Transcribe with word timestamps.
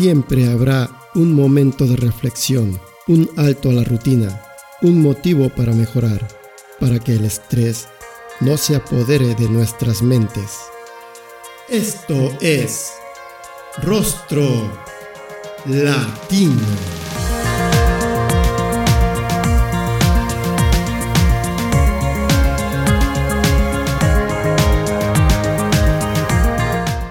Siempre 0.00 0.50
habrá 0.50 0.88
un 1.14 1.34
momento 1.34 1.86
de 1.86 1.94
reflexión, 1.94 2.80
un 3.06 3.28
alto 3.36 3.68
a 3.68 3.74
la 3.74 3.84
rutina, 3.84 4.40
un 4.80 5.02
motivo 5.02 5.50
para 5.50 5.74
mejorar, 5.74 6.26
para 6.80 6.98
que 6.98 7.16
el 7.16 7.26
estrés 7.26 7.86
no 8.40 8.56
se 8.56 8.76
apodere 8.76 9.34
de 9.34 9.46
nuestras 9.50 10.00
mentes. 10.00 10.56
Esto 11.68 12.32
es 12.40 12.92
Rostro 13.82 14.72
Latino. 15.66 16.62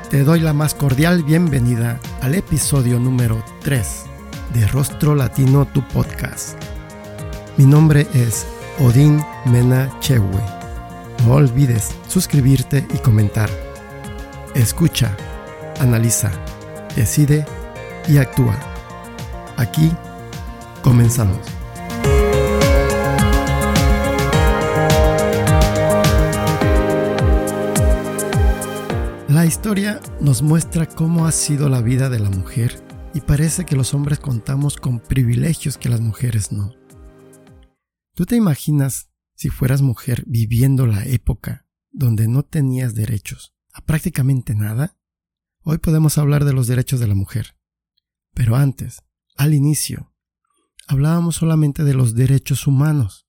Te 0.10 0.24
doy 0.24 0.40
la 0.40 0.54
más 0.54 0.74
cordial 0.74 1.21
bienvenida 1.21 1.99
al 2.22 2.36
episodio 2.36 3.00
número 3.00 3.44
3 3.62 4.04
de 4.54 4.68
Rostro 4.68 5.16
Latino, 5.16 5.66
tu 5.66 5.86
podcast. 5.88 6.58
Mi 7.58 7.66
nombre 7.66 8.08
es 8.14 8.46
Odín 8.80 9.23
Mena 9.46 9.91
Chewe. 10.00 10.41
No 11.26 11.36
olvides 11.36 11.91
suscribirte 12.08 12.86
y 12.94 12.98
comentar. 12.98 13.50
Escucha, 14.55 15.16
analiza, 15.80 16.32
decide 16.96 17.46
y 18.08 18.18
actúa. 18.18 18.58
Aquí 19.58 19.91
comenzamos. 20.82 21.59
La 29.30 29.46
historia 29.46 30.02
nos 30.20 30.41
muestra 30.41 30.88
cómo 30.88 31.27
ha 31.27 31.32
sido 31.32 31.70
la 31.70 31.84
vida 31.84 32.10
de 32.10 32.18
la 32.18 32.32
mujer 32.32 32.84
y 33.13 33.22
parece 33.22 33.63
que 33.63 33.76
los 33.76 33.94
hombres 33.94 34.18
contamos 34.18 34.76
con 34.76 34.99
privilegios 34.99 35.77
que 35.77 35.88
las 35.88 36.02
mujeres 36.02 36.52
no. 36.52 36.74
¿Tú 38.16 38.26
te 38.26 38.36
imaginas 38.36 39.12
si 39.36 39.49
fueras 39.49 39.84
mujer 39.84 40.24
viviendo 40.26 40.88
la 40.88 41.05
época 41.05 41.68
donde 41.91 42.27
no 42.27 42.41
tenías 42.41 42.96
derechos 42.96 43.54
a 43.71 43.86
prácticamente 43.86 44.55
nada? 44.55 44.98
Hoy 45.62 45.77
podemos 45.77 46.18
hablar 46.18 46.43
de 46.43 46.54
los 46.54 46.66
derechos 46.66 46.99
de 46.99 47.05
la 47.05 47.14
mujer. 47.14 47.55
Pero 48.34 48.55
antes, 48.55 49.04
al 49.36 49.54
inicio, 49.54 50.12
hablábamos 50.88 51.36
solamente 51.36 51.84
de 51.84 51.93
los 51.93 52.16
derechos 52.16 52.66
humanos. 52.66 53.27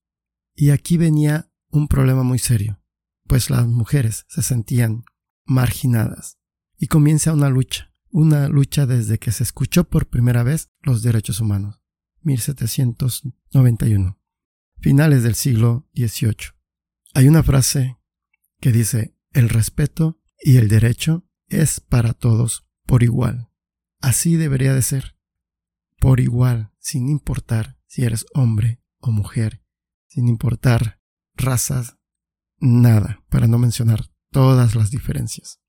Y 0.55 0.71
aquí 0.71 0.97
venía 0.97 1.53
un 1.69 1.89
problema 1.89 2.23
muy 2.23 2.39
serio, 2.39 2.81
pues 3.27 3.51
las 3.51 3.67
mujeres 3.67 4.25
se 4.31 4.41
sentían 4.41 5.05
marginadas. 5.51 6.39
Y 6.79 6.87
comienza 6.87 7.35
una 7.35 7.51
lucha, 7.51 7.93
una 8.09 8.49
lucha 8.49 8.87
desde 8.87 9.19
que 9.19 9.33
se 9.33 9.43
escuchó 9.43 9.85
por 9.85 10.09
primera 10.09 10.43
vez 10.45 10.71
los 10.81 11.03
derechos 11.03 11.41
humanos, 11.41 11.83
1791, 12.23 14.19
finales 14.79 15.23
del 15.25 15.35
siglo 15.35 15.89
XVIII. 15.95 16.55
Hay 17.15 17.27
una 17.29 17.43
frase 17.43 17.99
que 18.61 18.71
dice, 18.73 19.17
el 19.33 19.49
respeto 19.49 20.21
y 20.41 20.57
el 20.57 20.69
derecho 20.69 21.27
es 21.49 21.81
para 21.81 22.15
todos 22.15 22.67
por 22.87 23.03
igual. 23.03 23.51
Así 24.01 24.37
debería 24.37 24.73
de 24.73 24.83
ser. 24.83 25.17
Por 25.99 26.21
igual, 26.21 26.73
sin 26.79 27.09
importar 27.09 27.77
si 27.87 28.05
eres 28.05 28.25
hombre 28.33 28.81
o 28.99 29.11
mujer, 29.11 29.65
sin 30.07 30.29
importar 30.29 31.01
razas, 31.35 31.99
nada, 32.59 33.23
para 33.29 33.47
no 33.49 33.59
mencionar 33.59 34.10
todas 34.31 34.75
las 34.75 34.91
diferencias. 34.91 35.61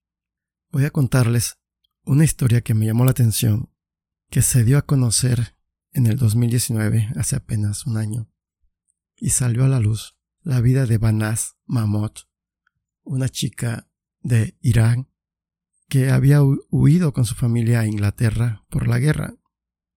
Voy 0.72 0.86
a 0.86 0.92
contarles 0.92 1.58
una 2.04 2.24
historia 2.24 2.62
que 2.62 2.74
me 2.74 2.86
llamó 2.86 3.06
la 3.06 3.12
atención, 3.12 3.70
que 4.30 4.42
se 4.42 4.64
dio 4.64 4.78
a 4.78 4.84
conocer 4.84 5.56
en 5.94 6.08
el 6.08 6.18
2019, 6.18 7.10
hace 7.16 7.36
apenas 7.36 7.86
un 7.86 7.98
año, 7.98 8.30
y 9.18 9.32
salió 9.32 9.66
a 9.66 9.68
la 9.68 9.80
luz 9.80 10.16
la 10.42 10.62
vida 10.62 10.86
de 10.86 10.98
Banaz 10.98 11.56
Mahmoud, 11.66 12.12
una 13.04 13.30
chica 13.30 13.88
de 14.22 14.58
Irán 14.62 15.10
que 15.92 16.10
había 16.10 16.42
huido 16.70 17.12
con 17.12 17.26
su 17.26 17.36
familia 17.36 17.82
a 17.82 17.86
Inglaterra 17.86 18.64
por 18.70 18.88
la 18.88 18.98
guerra. 18.98 19.36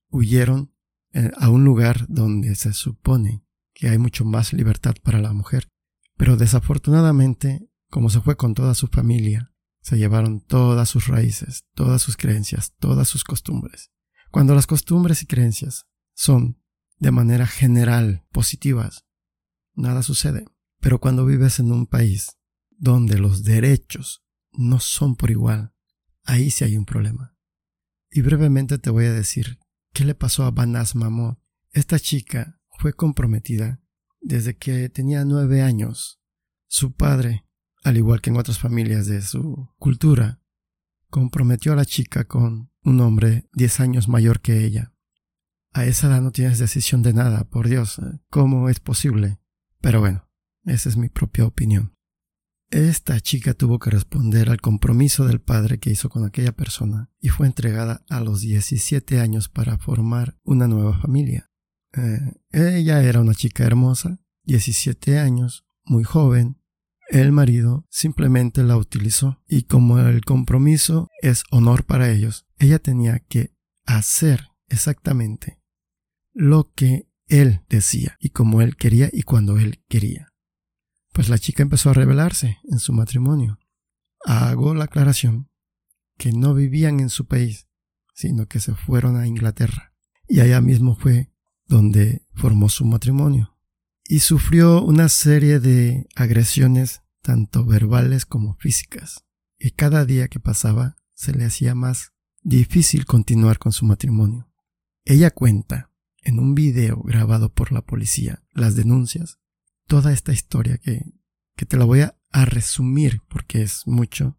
Huyeron 0.08 0.75
eh, 1.12 1.31
a 1.36 1.50
un 1.50 1.64
lugar 1.64 2.06
donde 2.08 2.56
se 2.56 2.72
supone 2.72 3.44
que 3.72 3.88
hay 3.88 3.98
mucho 3.98 4.25
más 4.25 4.52
libertad 4.52 4.96
para 5.04 5.20
la 5.20 5.32
mujer, 5.32 5.69
pero 6.16 6.36
desafortunadamente 6.36 7.69
como 7.94 8.10
se 8.10 8.21
fue 8.21 8.37
con 8.37 8.55
toda 8.55 8.75
su 8.75 8.88
familia, 8.88 9.55
se 9.81 9.97
llevaron 9.97 10.41
todas 10.41 10.88
sus 10.88 11.06
raíces, 11.06 11.65
todas 11.75 12.03
sus 12.03 12.16
creencias, 12.16 12.75
todas 12.81 13.06
sus 13.06 13.22
costumbres. 13.22 13.93
Cuando 14.32 14.56
las 14.56 14.66
costumbres 14.66 15.22
y 15.22 15.27
creencias 15.27 15.87
son 16.12 16.60
de 16.99 17.12
manera 17.12 17.47
general 17.47 18.27
positivas, 18.32 19.05
nada 19.75 20.03
sucede. 20.03 20.44
Pero 20.81 20.99
cuando 20.99 21.25
vives 21.25 21.60
en 21.60 21.71
un 21.71 21.87
país 21.87 22.37
donde 22.69 23.16
los 23.16 23.44
derechos 23.44 24.25
no 24.50 24.81
son 24.81 25.15
por 25.15 25.31
igual, 25.31 25.72
ahí 26.25 26.50
sí 26.50 26.65
hay 26.65 26.76
un 26.76 26.87
problema. 26.87 27.37
Y 28.11 28.22
brevemente 28.22 28.78
te 28.78 28.91
voy 28.91 29.05
a 29.05 29.12
decir 29.12 29.61
qué 29.93 30.05
le 30.05 30.16
pasó 30.16 30.43
a 30.43 30.50
Banas 30.50 30.97
Mamó. 30.97 31.41
Esta 31.71 32.00
chica 32.00 32.61
fue 32.76 32.93
comprometida 32.93 33.81
desde 34.21 34.56
que 34.56 34.88
tenía 34.88 35.25
nueve 35.25 35.62
años. 35.62 36.21
Su 36.66 36.93
padre 36.93 37.44
al 37.84 37.98
igual 37.98 38.20
que 38.20 38.30
en 38.30 38.38
otras 38.38 38.58
familias 38.58 39.06
de 39.06 39.22
su 39.22 39.68
cultura, 39.78 40.40
comprometió 41.10 41.74
a 41.74 41.76
la 41.76 41.84
chica 41.84 42.24
con 42.24 42.70
un 42.82 43.00
hombre 43.00 43.48
diez 43.52 43.78
años 43.78 44.08
mayor 44.08 44.40
que 44.40 44.64
ella. 44.64 44.92
A 45.72 45.84
esa 45.84 46.08
edad 46.08 46.22
no 46.22 46.32
tienes 46.32 46.58
decisión 46.58 47.02
de 47.02 47.12
nada, 47.12 47.44
por 47.44 47.68
Dios, 47.68 48.00
¿cómo 48.30 48.68
es 48.68 48.80
posible? 48.80 49.38
Pero 49.80 50.00
bueno, 50.00 50.28
esa 50.64 50.88
es 50.88 50.96
mi 50.96 51.08
propia 51.08 51.44
opinión. 51.44 51.94
Esta 52.70 53.20
chica 53.20 53.54
tuvo 53.54 53.78
que 53.78 53.90
responder 53.90 54.48
al 54.50 54.60
compromiso 54.60 55.26
del 55.26 55.40
padre 55.40 55.78
que 55.78 55.90
hizo 55.90 56.08
con 56.08 56.24
aquella 56.24 56.52
persona 56.52 57.10
y 57.20 57.28
fue 57.28 57.46
entregada 57.46 58.04
a 58.08 58.20
los 58.20 58.40
17 58.40 59.20
años 59.20 59.48
para 59.48 59.78
formar 59.78 60.38
una 60.42 60.66
nueva 60.66 60.98
familia. 60.98 61.50
Eh, 61.92 62.32
ella 62.50 63.02
era 63.02 63.20
una 63.20 63.34
chica 63.34 63.64
hermosa, 63.64 64.20
17 64.44 65.18
años, 65.18 65.66
muy 65.84 66.02
joven, 66.02 66.58
el 67.14 67.30
marido 67.30 67.86
simplemente 67.91 68.64
la 68.64 68.76
utilizó 68.76 69.41
y 69.47 69.62
como 69.62 70.00
el 70.00 70.25
compromiso 70.25 71.08
es 71.22 71.44
honor 71.52 71.84
para 71.84 72.10
ellos, 72.10 72.44
ella 72.58 72.80
tenía 72.80 73.20
que 73.20 73.54
hacer 73.86 74.48
exactamente 74.69 75.62
lo 76.32 76.72
que 76.75 77.08
él 77.28 77.60
decía 77.69 78.16
y 78.19 78.30
como 78.30 78.62
él 78.62 78.75
quería 78.75 79.10
y 79.12 79.22
cuando 79.22 79.58
él 79.58 79.84
quería. 79.88 80.32
Pues 81.12 81.28
la 81.28 81.38
chica 81.38 81.62
empezó 81.62 81.91
a 81.91 81.94
rebelarse 81.94 82.58
en 82.64 82.80
su 82.80 82.92
matrimonio. 82.92 83.60
Hago 84.26 84.75
la 84.75 84.86
aclaración 84.86 85.48
que 86.19 86.32
no 86.32 86.52
vivían 86.52 86.98
en 86.98 87.10
su 87.10 87.28
país, 87.28 87.69
sino 88.12 88.46
que 88.46 88.58
se 88.58 88.75
fueron 88.75 89.16
a 89.16 89.28
Inglaterra. 89.28 89.94
Y 90.26 90.41
allá 90.41 90.60
mismo 90.60 90.96
fue 90.96 91.31
donde 91.66 92.26
formó 92.34 92.69
su 92.69 92.84
matrimonio 92.84 93.56
y 94.08 94.19
sufrió 94.19 94.82
una 94.82 95.08
serie 95.08 95.60
de 95.60 96.08
agresiones 96.16 97.03
tanto 97.24 97.64
verbales 97.64 98.26
como 98.26 98.54
físicas, 98.56 99.24
y 99.58 99.70
cada 99.70 100.04
día 100.04 100.28
que 100.28 100.40
pasaba 100.40 100.94
se 101.14 101.32
le 101.32 101.46
hacía 101.46 101.74
más 101.74 102.12
difícil 102.42 103.06
continuar 103.06 103.58
con 103.58 103.72
su 103.72 103.86
matrimonio. 103.86 104.52
Ella 105.06 105.30
cuenta, 105.30 105.90
en 106.22 106.38
un 106.38 106.54
video 106.54 107.02
grabado 107.02 107.52
por 107.52 107.72
la 107.72 107.80
policía, 107.80 108.44
las 108.52 108.76
denuncias, 108.76 109.38
toda 109.87 110.12
esta 110.12 110.32
historia 110.32 110.76
que, 110.76 111.14
que 111.56 111.64
te 111.64 111.78
la 111.78 111.87
voy 111.87 112.00
a, 112.00 112.16
resumir 112.31 113.22
porque 113.28 113.62
es 113.62 113.87
mucho, 113.87 114.37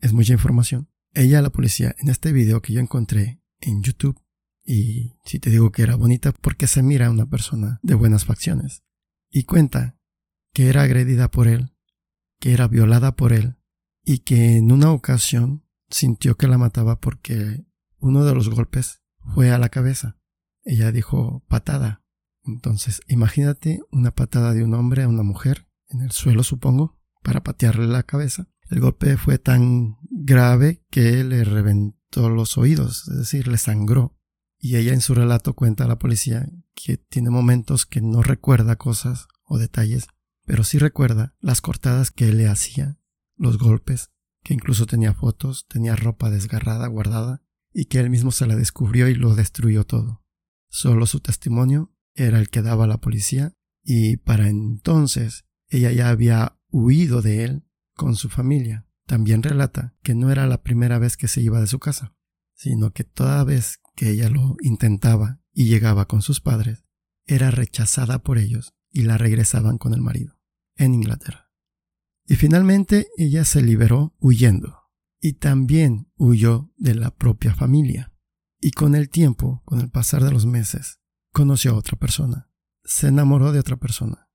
es 0.00 0.14
mucha 0.14 0.32
información. 0.32 0.88
Ella, 1.12 1.42
la 1.42 1.50
policía, 1.50 1.94
en 1.98 2.08
este 2.08 2.32
video 2.32 2.62
que 2.62 2.72
yo 2.72 2.80
encontré 2.80 3.42
en 3.60 3.82
YouTube, 3.82 4.18
y 4.64 5.18
si 5.24 5.38
te 5.38 5.50
digo 5.50 5.70
que 5.70 5.82
era 5.82 5.94
bonita 5.94 6.32
porque 6.32 6.66
se 6.66 6.82
mira 6.82 7.06
a 7.06 7.10
una 7.10 7.26
persona 7.26 7.80
de 7.82 7.94
buenas 7.94 8.24
facciones, 8.24 8.82
y 9.30 9.44
cuenta 9.44 9.98
que 10.54 10.68
era 10.68 10.82
agredida 10.82 11.30
por 11.30 11.46
él, 11.46 11.73
que 12.38 12.52
era 12.52 12.68
violada 12.68 13.16
por 13.16 13.32
él 13.32 13.56
y 14.04 14.18
que 14.18 14.56
en 14.56 14.70
una 14.70 14.90
ocasión 14.90 15.64
sintió 15.88 16.36
que 16.36 16.48
la 16.48 16.58
mataba 16.58 17.00
porque 17.00 17.64
uno 17.98 18.24
de 18.24 18.34
los 18.34 18.50
golpes 18.50 19.02
fue 19.34 19.50
a 19.50 19.58
la 19.58 19.70
cabeza. 19.70 20.18
Ella 20.64 20.92
dijo 20.92 21.44
patada. 21.48 22.04
Entonces, 22.44 23.00
imagínate 23.08 23.80
una 23.90 24.10
patada 24.10 24.52
de 24.52 24.62
un 24.64 24.74
hombre 24.74 25.02
a 25.02 25.08
una 25.08 25.22
mujer, 25.22 25.66
en 25.88 26.02
el 26.02 26.10
suelo 26.10 26.42
supongo, 26.42 26.98
para 27.22 27.42
patearle 27.42 27.86
la 27.86 28.02
cabeza. 28.02 28.48
El 28.70 28.80
golpe 28.80 29.16
fue 29.16 29.38
tan 29.38 29.96
grave 30.10 30.84
que 30.90 31.24
le 31.24 31.44
reventó 31.44 32.28
los 32.28 32.58
oídos, 32.58 33.08
es 33.08 33.16
decir, 33.16 33.48
le 33.48 33.58
sangró. 33.58 34.16
Y 34.58 34.76
ella 34.76 34.92
en 34.92 35.00
su 35.00 35.14
relato 35.14 35.54
cuenta 35.54 35.84
a 35.84 35.88
la 35.88 35.98
policía 35.98 36.48
que 36.74 36.96
tiene 36.96 37.30
momentos 37.30 37.86
que 37.86 38.00
no 38.00 38.22
recuerda 38.22 38.76
cosas 38.76 39.28
o 39.44 39.58
detalles, 39.58 40.06
pero 40.44 40.64
sí 40.64 40.78
recuerda 40.78 41.34
las 41.40 41.60
cortadas 41.60 42.10
que 42.10 42.28
él 42.28 42.38
le 42.38 42.48
hacía, 42.48 42.98
los 43.36 43.58
golpes, 43.58 44.10
que 44.42 44.54
incluso 44.54 44.86
tenía 44.86 45.14
fotos, 45.14 45.66
tenía 45.68 45.96
ropa 45.96 46.30
desgarrada 46.30 46.86
guardada, 46.86 47.42
y 47.72 47.86
que 47.86 47.98
él 47.98 48.08
mismo 48.08 48.30
se 48.30 48.46
la 48.46 48.54
descubrió 48.54 49.08
y 49.08 49.14
lo 49.14 49.34
destruyó 49.34 49.84
todo. 49.84 50.22
Solo 50.68 51.06
su 51.06 51.20
testimonio 51.20 51.92
era 52.14 52.38
el 52.38 52.48
que 52.48 52.62
daba 52.62 52.86
la 52.86 52.98
policía 52.98 53.52
y 53.82 54.16
para 54.18 54.48
entonces 54.48 55.44
ella 55.68 55.90
ya 55.90 56.08
había 56.08 56.58
huido 56.70 57.20
de 57.20 57.44
él 57.44 57.66
con 57.94 58.14
su 58.14 58.28
familia. 58.28 58.86
También 59.06 59.42
relata 59.42 59.94
que 60.02 60.14
no 60.14 60.30
era 60.30 60.46
la 60.46 60.62
primera 60.62 60.98
vez 60.98 61.16
que 61.16 61.28
se 61.28 61.42
iba 61.42 61.60
de 61.60 61.66
su 61.66 61.78
casa, 61.78 62.14
sino 62.54 62.92
que 62.92 63.04
toda 63.04 63.44
vez 63.44 63.80
que 63.96 64.10
ella 64.10 64.30
lo 64.30 64.56
intentaba 64.60 65.40
y 65.52 65.66
llegaba 65.66 66.06
con 66.06 66.22
sus 66.22 66.40
padres, 66.40 66.84
era 67.26 67.50
rechazada 67.50 68.22
por 68.22 68.38
ellos 68.38 68.74
y 68.94 69.02
la 69.02 69.18
regresaban 69.18 69.76
con 69.76 69.92
el 69.92 70.00
marido, 70.00 70.38
en 70.76 70.94
Inglaterra. 70.94 71.50
Y 72.26 72.36
finalmente 72.36 73.08
ella 73.18 73.44
se 73.44 73.60
liberó 73.60 74.14
huyendo, 74.20 74.84
y 75.20 75.34
también 75.34 76.10
huyó 76.16 76.72
de 76.76 76.94
la 76.94 77.10
propia 77.10 77.54
familia. 77.54 78.14
Y 78.60 78.70
con 78.70 78.94
el 78.94 79.10
tiempo, 79.10 79.62
con 79.66 79.80
el 79.80 79.90
pasar 79.90 80.22
de 80.22 80.30
los 80.30 80.46
meses, 80.46 81.00
conoció 81.32 81.72
a 81.72 81.78
otra 81.78 81.98
persona, 81.98 82.50
se 82.84 83.08
enamoró 83.08 83.50
de 83.50 83.58
otra 83.58 83.76
persona. 83.76 84.30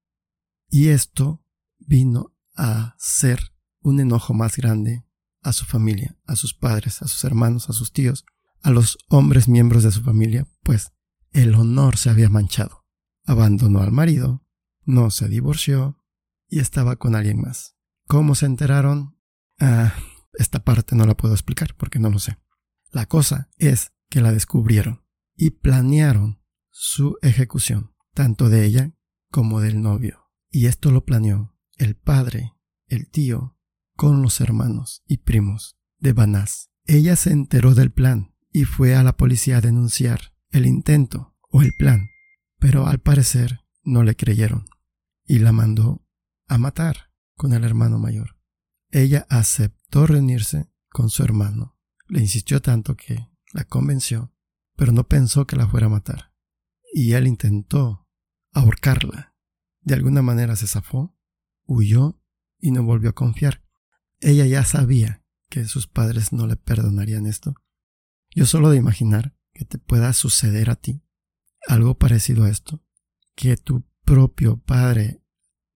Y 0.67 0.89
esto 0.89 1.43
vino 1.77 2.35
a 2.55 2.95
ser 2.99 3.39
un 3.79 4.01
enojo 4.01 4.33
más 4.33 4.57
grande 4.57 5.05
a 5.41 5.53
su 5.53 5.65
familia, 5.65 6.19
a 6.25 6.35
sus 6.35 6.53
padres, 6.53 7.01
a 7.01 7.07
sus 7.07 7.23
hermanos, 7.23 7.69
a 7.69 7.73
sus 7.73 7.93
tíos, 7.93 8.25
a 8.61 8.71
los 8.71 8.97
hombres 9.07 9.47
miembros 9.47 9.83
de 9.83 9.91
su 9.91 10.01
familia, 10.01 10.47
pues 10.63 10.91
el 11.31 11.55
honor 11.55 11.95
se 11.95 12.09
había 12.09 12.29
manchado. 12.29 12.85
Abandonó 13.25 13.79
al 13.79 13.93
marido, 13.93 14.45
no 14.89 15.11
se 15.11 15.29
divorció 15.29 16.03
y 16.47 16.59
estaba 16.59 16.95
con 16.95 17.15
alguien 17.15 17.39
más. 17.39 17.77
¿Cómo 18.07 18.33
se 18.33 18.47
enteraron? 18.47 19.17
Ah, 19.59 19.93
esta 20.33 20.63
parte 20.63 20.95
no 20.95 21.05
la 21.05 21.15
puedo 21.15 21.35
explicar 21.35 21.75
porque 21.77 21.99
no 21.99 22.09
lo 22.09 22.17
sé. 22.17 22.37
La 22.91 23.05
cosa 23.05 23.51
es 23.57 23.93
que 24.09 24.19
la 24.19 24.31
descubrieron 24.31 25.05
y 25.35 25.51
planearon 25.51 26.41
su 26.71 27.17
ejecución, 27.21 27.93
tanto 28.15 28.49
de 28.49 28.65
ella 28.65 28.91
como 29.29 29.61
del 29.61 29.79
novio. 29.81 30.31
Y 30.49 30.65
esto 30.65 30.89
lo 30.89 31.05
planeó 31.05 31.55
el 31.77 31.95
padre, 31.95 32.55
el 32.87 33.11
tío, 33.11 33.57
con 33.95 34.23
los 34.23 34.41
hermanos 34.41 35.03
y 35.05 35.17
primos 35.17 35.77
de 35.99 36.13
Banás. 36.13 36.71
Ella 36.85 37.15
se 37.15 37.31
enteró 37.31 37.75
del 37.75 37.91
plan 37.91 38.33
y 38.51 38.63
fue 38.63 38.95
a 38.95 39.03
la 39.03 39.15
policía 39.17 39.57
a 39.57 39.61
denunciar 39.61 40.33
el 40.49 40.65
intento 40.65 41.37
o 41.51 41.61
el 41.61 41.73
plan, 41.77 42.09
pero 42.57 42.87
al 42.87 42.99
parecer 42.99 43.59
no 43.83 44.01
le 44.03 44.15
creyeron 44.15 44.65
y 45.29 45.37
la 45.37 45.51
mandó 45.51 46.03
a 46.47 46.57
matar 46.57 47.11
con 47.35 47.53
el 47.53 47.63
hermano 47.63 47.99
mayor. 47.99 48.35
Ella 48.89 49.27
aceptó 49.29 50.07
reunirse 50.07 50.73
con 50.89 51.11
su 51.11 51.23
hermano. 51.23 51.77
Le 52.07 52.19
insistió 52.19 52.63
tanto 52.63 52.97
que 52.97 53.29
la 53.53 53.63
convenció, 53.63 54.33
pero 54.75 54.91
no 54.91 55.07
pensó 55.07 55.45
que 55.45 55.55
la 55.55 55.67
fuera 55.67 55.85
a 55.85 55.91
matar. 55.91 56.33
Y 56.91 57.13
él 57.13 57.27
intentó 57.27 58.09
ahorcarla. 58.53 59.35
De 59.81 59.93
alguna 59.93 60.23
manera 60.23 60.55
se 60.55 60.65
zafó, 60.65 61.15
huyó 61.63 62.19
y 62.57 62.71
no 62.71 62.83
volvió 62.83 63.11
a 63.11 63.15
confiar. 63.15 63.63
Ella 64.19 64.47
ya 64.47 64.65
sabía 64.65 65.23
que 65.47 65.65
sus 65.65 65.85
padres 65.85 66.33
no 66.33 66.47
le 66.47 66.55
perdonarían 66.55 67.27
esto. 67.27 67.53
Yo 68.31 68.47
solo 68.47 68.71
de 68.71 68.77
imaginar 68.77 69.37
que 69.53 69.63
te 69.63 69.77
pueda 69.77 70.11
suceder 70.13 70.71
a 70.71 70.75
ti 70.75 71.03
algo 71.67 71.99
parecido 71.99 72.45
a 72.45 72.49
esto, 72.49 72.83
que 73.35 73.57
tu 73.57 73.88
propio 74.09 74.57
padre 74.57 75.21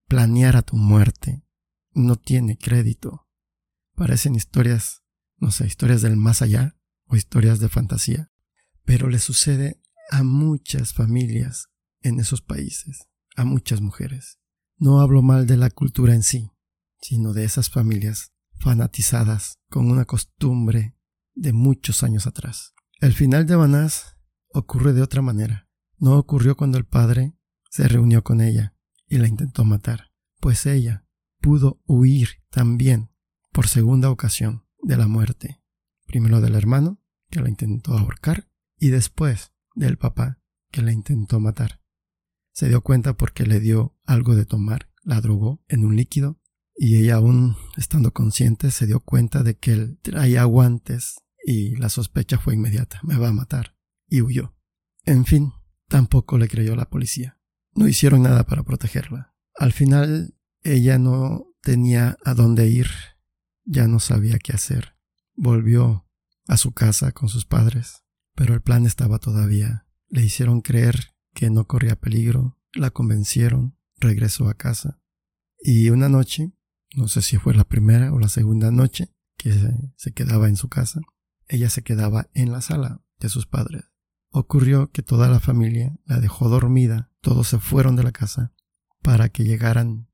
planeara 0.08 0.64
tu 0.64 0.76
muerte, 0.76 1.46
no 1.92 2.16
tiene 2.16 2.58
crédito. 2.58 3.28
Parecen 3.94 4.34
historias, 4.34 5.04
no 5.38 5.52
sé, 5.52 5.68
historias 5.68 6.02
del 6.02 6.18
más 6.18 6.42
allá 6.42 6.76
o 7.06 7.16
historias 7.16 7.60
de 7.60 7.70
fantasía, 7.70 8.32
pero 8.86 9.08
le 9.08 9.20
sucede 9.20 9.80
a 10.10 10.24
muchas 10.24 10.94
familias 10.94 11.68
en 12.02 12.20
esos 12.20 12.42
países, 12.42 13.08
a 13.36 13.46
muchas 13.46 13.82
mujeres. 13.82 14.40
No 14.78 15.00
hablo 15.00 15.22
mal 15.22 15.46
de 15.46 15.58
la 15.58 15.70
cultura 15.70 16.16
en 16.16 16.24
sí, 16.24 16.50
sino 17.02 17.34
de 17.34 17.44
esas 17.44 17.70
familias 17.70 18.34
fanatizadas 18.60 19.60
con 19.70 19.92
una 19.92 20.06
costumbre 20.06 20.98
de 21.36 21.54
muchos 21.54 22.02
años 22.02 22.26
atrás. 22.26 22.74
El 23.00 23.14
final 23.14 23.46
de 23.46 23.58
Banás 23.58 24.18
ocurre 24.50 24.94
de 24.94 25.04
otra 25.04 25.22
manera. 25.22 25.70
No 26.00 26.18
ocurrió 26.18 26.58
cuando 26.58 26.80
el 26.80 26.86
padre 26.86 27.36
se 27.74 27.88
reunió 27.88 28.24
con 28.24 28.40
ella 28.40 28.76
y 29.08 29.18
la 29.18 29.28
intentó 29.28 29.66
matar, 29.66 30.12
pues 30.40 30.68
ella 30.68 31.08
pudo 31.42 31.82
huir 31.88 32.44
también 32.52 33.10
por 33.52 33.68
segunda 33.68 34.12
ocasión 34.12 34.68
de 34.84 34.96
la 34.96 35.08
muerte, 35.08 35.60
primero 36.06 36.40
del 36.40 36.54
hermano, 36.54 37.02
que 37.32 37.42
la 37.42 37.50
intentó 37.50 37.98
ahorcar, 37.98 38.48
y 38.78 38.90
después 38.90 39.54
del 39.74 39.98
papá, 39.98 40.40
que 40.70 40.84
la 40.84 40.92
intentó 40.92 41.40
matar. 41.40 41.82
Se 42.52 42.70
dio 42.70 42.82
cuenta 42.82 43.18
porque 43.18 43.48
le 43.48 43.60
dio 43.60 43.98
algo 44.06 44.36
de 44.36 44.46
tomar, 44.46 44.92
la 45.02 45.20
drogó 45.20 45.64
en 45.68 45.84
un 45.84 45.96
líquido, 45.96 46.40
y 46.76 46.98
ella 46.98 47.16
aún 47.16 47.58
estando 47.76 48.14
consciente 48.14 48.70
se 48.70 48.86
dio 48.86 49.00
cuenta 49.00 49.42
de 49.42 49.58
que 49.58 49.74
él 49.74 50.00
traía 50.04 50.44
guantes 50.44 51.16
y 51.44 51.76
la 51.78 51.90
sospecha 51.90 52.38
fue 52.38 52.54
inmediata, 52.54 53.00
me 53.02 53.18
va 53.18 53.30
a 53.30 53.34
matar, 53.34 53.76
y 54.08 54.22
huyó. 54.22 54.56
En 55.06 55.26
fin, 55.26 55.54
tampoco 55.88 56.38
le 56.38 56.48
creyó 56.48 56.76
la 56.76 56.88
policía. 56.88 57.40
No 57.76 57.88
hicieron 57.88 58.24
nada 58.24 58.46
para 58.46 58.64
protegerla. 58.64 59.34
Al 59.56 59.72
final, 59.74 60.36
ella 60.62 60.98
no 60.98 61.48
tenía 61.62 62.18
a 62.24 62.34
dónde 62.34 62.68
ir, 62.68 62.88
ya 63.66 63.88
no 63.88 64.00
sabía 64.00 64.40
qué 64.40 64.54
hacer. 64.54 64.96
Volvió 65.36 66.08
a 66.48 66.58
su 66.58 66.72
casa 66.74 67.12
con 67.12 67.30
sus 67.30 67.46
padres, 67.46 68.04
pero 68.36 68.54
el 68.54 68.62
plan 68.62 68.86
estaba 68.86 69.20
todavía. 69.20 69.88
Le 70.08 70.24
hicieron 70.24 70.62
creer 70.62 71.14
que 71.34 71.50
no 71.50 71.66
corría 71.66 71.96
peligro, 71.96 72.60
la 72.74 72.92
convencieron, 72.92 73.78
regresó 73.98 74.50
a 74.50 74.54
casa. 74.54 75.00
Y 75.60 75.90
una 75.90 76.10
noche, 76.10 76.52
no 76.96 77.08
sé 77.08 77.22
si 77.22 77.38
fue 77.38 77.54
la 77.54 77.64
primera 77.64 78.14
o 78.14 78.20
la 78.20 78.30
segunda 78.30 78.72
noche 78.72 79.14
que 79.38 79.54
se 79.96 80.12
quedaba 80.14 80.48
en 80.48 80.56
su 80.56 80.70
casa, 80.70 81.02
ella 81.48 81.70
se 81.70 81.84
quedaba 81.84 82.30
en 82.34 82.52
la 82.52 82.62
sala 82.62 83.02
de 83.20 83.30
sus 83.30 83.48
padres. 83.48 83.84
Ocurrió 84.30 84.92
que 84.92 85.04
toda 85.04 85.30
la 85.30 85.40
familia 85.40 85.96
la 86.06 86.20
dejó 86.20 86.50
dormida, 86.50 87.12
todos 87.24 87.48
se 87.48 87.58
fueron 87.58 87.96
de 87.96 88.04
la 88.04 88.12
casa 88.12 88.54
para 89.02 89.30
que 89.30 89.46
llegaran 89.46 90.10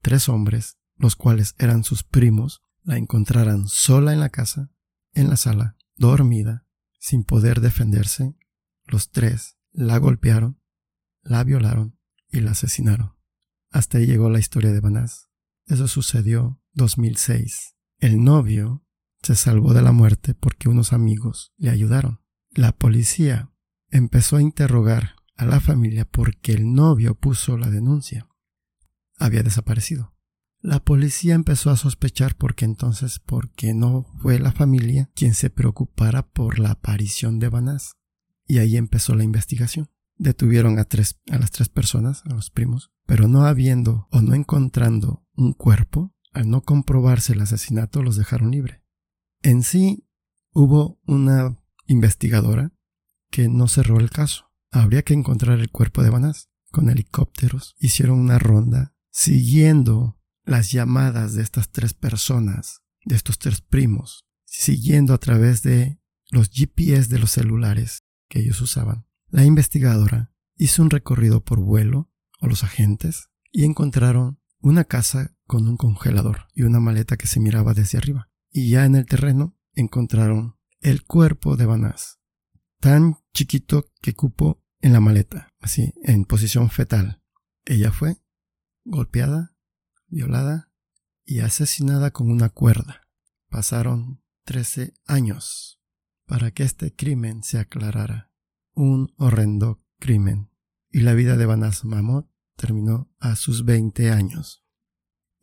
tres 0.00 0.28
hombres, 0.28 0.78
los 0.96 1.16
cuales 1.16 1.56
eran 1.58 1.82
sus 1.82 2.04
primos, 2.04 2.62
la 2.84 2.96
encontraran 2.96 3.66
sola 3.66 4.12
en 4.12 4.20
la 4.20 4.28
casa, 4.28 4.70
en 5.12 5.28
la 5.28 5.36
sala, 5.36 5.76
dormida, 5.96 6.64
sin 7.00 7.24
poder 7.24 7.60
defenderse. 7.60 8.36
Los 8.84 9.10
tres 9.10 9.58
la 9.72 9.98
golpearon, 9.98 10.62
la 11.22 11.42
violaron 11.42 11.98
y 12.30 12.38
la 12.40 12.52
asesinaron. 12.52 13.16
Hasta 13.72 13.98
ahí 13.98 14.06
llegó 14.06 14.30
la 14.30 14.38
historia 14.38 14.72
de 14.72 14.80
Banás. 14.80 15.28
Eso 15.66 15.88
sucedió 15.88 16.62
2006. 16.74 17.74
El 17.98 18.22
novio 18.22 18.86
se 19.20 19.34
salvó 19.34 19.74
de 19.74 19.82
la 19.82 19.90
muerte 19.90 20.34
porque 20.34 20.68
unos 20.68 20.92
amigos 20.92 21.52
le 21.56 21.70
ayudaron. 21.70 22.22
La 22.50 22.70
policía 22.70 23.50
empezó 23.90 24.36
a 24.36 24.42
interrogar 24.42 25.15
a 25.36 25.44
la 25.44 25.60
familia 25.60 26.04
porque 26.04 26.52
el 26.52 26.72
novio 26.72 27.14
puso 27.14 27.56
la 27.56 27.70
denuncia. 27.70 28.28
Había 29.18 29.42
desaparecido. 29.42 30.14
La 30.60 30.82
policía 30.82 31.34
empezó 31.34 31.70
a 31.70 31.76
sospechar 31.76 32.34
porque 32.34 32.64
entonces 32.64 33.20
porque 33.20 33.74
no 33.74 34.06
fue 34.20 34.38
la 34.38 34.52
familia 34.52 35.10
quien 35.14 35.34
se 35.34 35.50
preocupara 35.50 36.26
por 36.26 36.58
la 36.58 36.72
aparición 36.72 37.38
de 37.38 37.48
Banás. 37.48 37.92
Y 38.46 38.58
ahí 38.58 38.76
empezó 38.76 39.14
la 39.14 39.24
investigación. 39.24 39.90
Detuvieron 40.16 40.78
a 40.78 40.84
tres, 40.84 41.20
a 41.30 41.38
las 41.38 41.50
tres 41.50 41.68
personas, 41.68 42.22
a 42.24 42.34
los 42.34 42.50
primos, 42.50 42.90
pero 43.04 43.28
no 43.28 43.44
habiendo 43.44 44.08
o 44.10 44.22
no 44.22 44.34
encontrando 44.34 45.24
un 45.34 45.52
cuerpo, 45.52 46.14
al 46.32 46.48
no 46.48 46.62
comprobarse 46.62 47.34
el 47.34 47.42
asesinato 47.42 48.02
los 48.02 48.16
dejaron 48.16 48.50
libre. 48.50 48.82
En 49.42 49.62
sí, 49.62 50.08
hubo 50.52 50.98
una 51.06 51.58
investigadora 51.86 52.72
que 53.30 53.48
no 53.48 53.68
cerró 53.68 54.00
el 54.00 54.10
caso. 54.10 54.45
Habría 54.78 55.02
que 55.02 55.14
encontrar 55.14 55.58
el 55.58 55.70
cuerpo 55.70 56.02
de 56.02 56.10
Banás. 56.10 56.50
Con 56.70 56.90
helicópteros 56.90 57.74
hicieron 57.78 58.20
una 58.20 58.38
ronda 58.38 58.94
siguiendo 59.10 60.20
las 60.44 60.70
llamadas 60.70 61.34
de 61.34 61.42
estas 61.42 61.70
tres 61.70 61.94
personas, 61.94 62.82
de 63.06 63.16
estos 63.16 63.38
tres 63.38 63.62
primos, 63.62 64.26
siguiendo 64.44 65.14
a 65.14 65.18
través 65.18 65.62
de 65.62 65.98
los 66.30 66.50
GPS 66.50 67.08
de 67.08 67.18
los 67.18 67.30
celulares 67.30 68.04
que 68.28 68.40
ellos 68.40 68.60
usaban. 68.60 69.06
La 69.28 69.44
investigadora 69.44 70.34
hizo 70.56 70.82
un 70.82 70.90
recorrido 70.90 71.42
por 71.42 71.60
vuelo, 71.60 72.12
o 72.40 72.46
los 72.46 72.62
agentes, 72.62 73.30
y 73.50 73.64
encontraron 73.64 74.40
una 74.60 74.84
casa 74.84 75.34
con 75.46 75.68
un 75.68 75.78
congelador 75.78 76.48
y 76.52 76.62
una 76.62 76.80
maleta 76.80 77.16
que 77.16 77.26
se 77.26 77.40
miraba 77.40 77.72
desde 77.72 77.96
arriba. 77.96 78.28
Y 78.50 78.68
ya 78.70 78.84
en 78.84 78.94
el 78.94 79.06
terreno 79.06 79.56
encontraron 79.72 80.58
el 80.80 81.04
cuerpo 81.04 81.56
de 81.56 81.64
Banás, 81.64 82.18
tan 82.78 83.16
chiquito 83.32 83.90
que 84.02 84.12
cupo 84.12 84.65
en 84.80 84.92
la 84.92 85.00
maleta, 85.00 85.52
así, 85.60 85.94
en 86.02 86.24
posición 86.24 86.70
fetal. 86.70 87.22
Ella 87.64 87.92
fue 87.92 88.16
golpeada, 88.84 89.56
violada 90.06 90.72
y 91.24 91.40
asesinada 91.40 92.10
con 92.12 92.30
una 92.30 92.48
cuerda. 92.48 93.02
Pasaron 93.48 94.22
13 94.44 94.94
años 95.06 95.80
para 96.26 96.50
que 96.50 96.62
este 96.62 96.94
crimen 96.94 97.42
se 97.42 97.58
aclarara. 97.58 98.32
Un 98.74 99.14
horrendo 99.16 99.82
crimen. 99.98 100.50
Y 100.90 101.00
la 101.00 101.14
vida 101.14 101.36
de 101.36 101.46
Banas 101.46 101.84
Mamot 101.84 102.30
terminó 102.56 103.10
a 103.18 103.36
sus 103.36 103.64
20 103.64 104.10
años. 104.10 104.64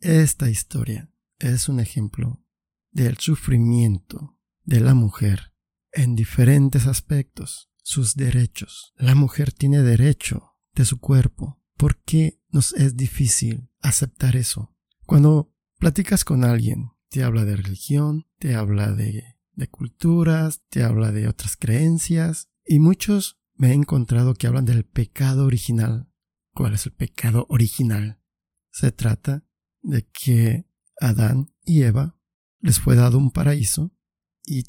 Esta 0.00 0.50
historia 0.50 1.12
es 1.38 1.68
un 1.68 1.80
ejemplo 1.80 2.44
del 2.90 3.18
sufrimiento 3.18 4.38
de 4.62 4.80
la 4.80 4.94
mujer 4.94 5.52
en 5.92 6.14
diferentes 6.14 6.86
aspectos, 6.86 7.70
sus 7.84 8.14
derechos. 8.14 8.92
La 8.96 9.14
mujer 9.14 9.52
tiene 9.52 9.82
derecho 9.82 10.56
de 10.74 10.84
su 10.84 10.98
cuerpo. 10.98 11.62
¿Por 11.76 12.02
qué 12.02 12.40
nos 12.48 12.72
es 12.72 12.96
difícil 12.96 13.68
aceptar 13.80 14.34
eso? 14.36 14.74
Cuando 15.06 15.54
platicas 15.78 16.24
con 16.24 16.44
alguien, 16.44 16.90
te 17.10 17.22
habla 17.22 17.44
de 17.44 17.56
religión, 17.56 18.26
te 18.38 18.54
habla 18.54 18.92
de, 18.92 19.22
culturas, 19.70 20.62
te 20.68 20.82
habla 20.82 21.12
de 21.12 21.28
otras 21.28 21.56
creencias, 21.56 22.48
y 22.64 22.78
muchos 22.78 23.38
me 23.54 23.70
he 23.70 23.74
encontrado 23.74 24.34
que 24.34 24.46
hablan 24.46 24.64
del 24.64 24.84
pecado 24.84 25.44
original. 25.44 26.10
¿Cuál 26.54 26.74
es 26.74 26.86
el 26.86 26.92
pecado 26.92 27.46
original? 27.50 28.20
Se 28.70 28.90
trata 28.92 29.44
de 29.82 30.08
que 30.08 30.66
Adán 31.00 31.54
y 31.62 31.82
Eva 31.82 32.18
les 32.60 32.80
fue 32.80 32.96
dado 32.96 33.18
un 33.18 33.30
paraíso 33.30 33.94
y 34.42 34.64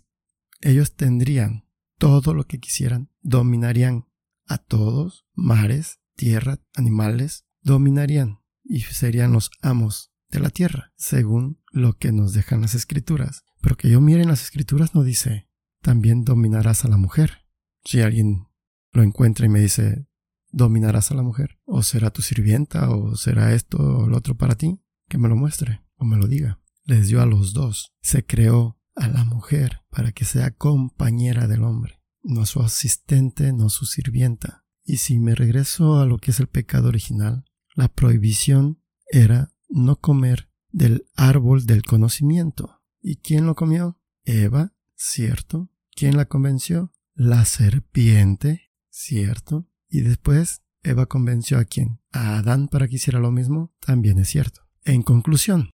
ellos 0.61 0.95
tendrían 0.95 1.64
todo 1.97 2.33
lo 2.33 2.45
que 2.45 2.59
quisieran, 2.59 3.09
dominarían 3.21 4.07
a 4.47 4.57
todos, 4.57 5.25
mares, 5.33 5.99
tierra, 6.15 6.59
animales, 6.75 7.45
dominarían 7.61 8.39
y 8.63 8.81
serían 8.81 9.31
los 9.31 9.51
amos 9.61 10.11
de 10.29 10.39
la 10.39 10.49
tierra, 10.49 10.93
según 10.95 11.61
lo 11.71 11.97
que 11.97 12.11
nos 12.11 12.33
dejan 12.33 12.61
las 12.61 12.75
escrituras. 12.75 13.43
Pero 13.61 13.77
que 13.77 13.89
yo 13.89 14.01
mire 14.01 14.21
en 14.21 14.29
las 14.29 14.43
escrituras 14.43 14.93
no 14.93 15.03
dice, 15.03 15.49
también 15.81 16.23
dominarás 16.23 16.85
a 16.85 16.87
la 16.87 16.97
mujer. 16.97 17.45
Si 17.83 18.01
alguien 18.01 18.47
lo 18.91 19.03
encuentra 19.03 19.45
y 19.45 19.49
me 19.49 19.59
dice, 19.59 20.07
dominarás 20.51 21.11
a 21.11 21.15
la 21.15 21.21
mujer, 21.21 21.59
o 21.65 21.83
será 21.83 22.11
tu 22.11 22.21
sirvienta, 22.21 22.89
o 22.89 23.15
será 23.15 23.53
esto 23.53 23.77
o 23.77 24.07
lo 24.07 24.17
otro 24.17 24.35
para 24.35 24.55
ti, 24.55 24.79
que 25.07 25.17
me 25.17 25.29
lo 25.29 25.35
muestre 25.35 25.83
o 25.97 26.05
me 26.05 26.17
lo 26.17 26.27
diga. 26.27 26.61
Les 26.83 27.07
dio 27.07 27.21
a 27.21 27.25
los 27.25 27.53
dos. 27.53 27.93
Se 28.01 28.25
creó 28.25 28.79
a 28.95 29.07
la 29.07 29.23
mujer 29.23 29.81
para 29.89 30.11
que 30.11 30.25
sea 30.25 30.51
compañera 30.51 31.47
del 31.47 31.63
hombre, 31.63 32.01
no 32.23 32.45
su 32.45 32.61
asistente, 32.61 33.53
no 33.53 33.69
su 33.69 33.85
sirvienta. 33.85 34.65
Y 34.83 34.97
si 34.97 35.19
me 35.19 35.35
regreso 35.35 35.99
a 35.99 36.05
lo 36.05 36.17
que 36.17 36.31
es 36.31 36.39
el 36.39 36.47
pecado 36.47 36.89
original, 36.89 37.45
la 37.75 37.87
prohibición 37.87 38.81
era 39.07 39.51
no 39.69 39.99
comer 39.99 40.49
del 40.71 41.07
árbol 41.15 41.65
del 41.65 41.83
conocimiento. 41.83 42.81
¿Y 43.01 43.17
quién 43.17 43.45
lo 43.45 43.55
comió? 43.55 43.99
Eva, 44.23 44.73
cierto. 44.95 45.69
¿Quién 45.95 46.17
la 46.17 46.25
convenció? 46.25 46.91
La 47.13 47.45
serpiente, 47.45 48.71
cierto. 48.89 49.67
Y 49.89 50.01
después 50.01 50.61
Eva 50.83 51.05
convenció 51.07 51.57
a 51.57 51.65
quién? 51.65 51.99
A 52.11 52.37
Adán 52.37 52.67
para 52.67 52.87
que 52.87 52.95
hiciera 52.95 53.19
lo 53.19 53.31
mismo, 53.31 53.73
también 53.79 54.19
es 54.19 54.29
cierto. 54.29 54.61
En 54.83 55.01
conclusión, 55.01 55.71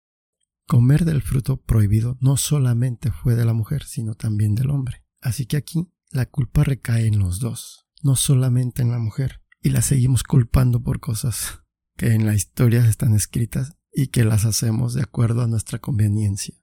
comer 0.70 1.04
del 1.04 1.24
fruto 1.24 1.58
prohibido 1.58 2.16
no 2.22 2.38
solamente 2.38 3.12
fue 3.12 3.34
de 3.34 3.44
la 3.44 3.54
mujer, 3.54 3.84
sino 3.86 4.14
también 4.14 4.54
del 4.54 4.70
hombre. 4.70 5.04
Así 5.20 5.48
que 5.48 5.58
aquí 5.58 5.92
la 6.12 6.28
culpa 6.28 6.64
recae 6.64 7.08
en 7.08 7.18
los 7.18 7.40
dos, 7.40 7.88
no 8.04 8.16
solamente 8.16 8.84
en 8.84 8.92
la 8.92 9.00
mujer. 9.00 9.42
Y 9.64 9.72
la 9.72 9.82
seguimos 9.82 10.22
culpando 10.22 10.84
por 10.84 11.00
cosas 11.00 11.64
que 11.98 12.14
en 12.14 12.28
la 12.28 12.36
historia 12.36 12.86
están 12.86 13.16
escritas 13.16 13.78
y 13.92 14.10
que 14.10 14.24
las 14.24 14.46
hacemos 14.46 14.94
de 14.94 15.02
acuerdo 15.02 15.42
a 15.42 15.48
nuestra 15.48 15.80
conveniencia. 15.80 16.56